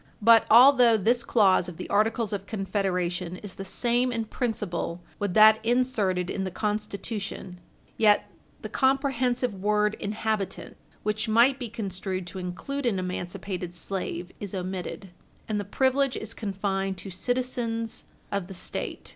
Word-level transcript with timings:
But 0.19 0.47
although 0.49 0.97
this 0.97 1.23
clause 1.23 1.69
of 1.69 1.77
the 1.77 1.87
Articles 1.91 2.33
of 2.33 2.47
Confederation 2.47 3.37
is 3.43 3.53
the 3.53 3.63
same 3.63 4.11
in 4.11 4.25
principle 4.25 4.99
with 5.19 5.35
that 5.35 5.63
inserted 5.63 6.27
in 6.27 6.43
the 6.43 6.49
Constitution, 6.49 7.59
yet 7.97 8.27
the 8.63 8.67
comprehensive 8.67 9.53
word 9.53 9.93
inhabitant, 9.99 10.75
which 11.03 11.29
might 11.29 11.59
be 11.59 11.69
construed 11.69 12.25
to 12.25 12.39
include 12.39 12.87
an 12.87 12.97
emancipated 12.97 13.75
slave, 13.75 14.31
is 14.39 14.55
omitted, 14.55 15.09
and 15.47 15.59
the 15.59 15.63
privilege 15.63 16.17
is 16.17 16.33
confined 16.33 16.97
to 16.97 17.11
citizens 17.11 18.05
of 18.31 18.47
the 18.47 18.55
State. 18.55 19.09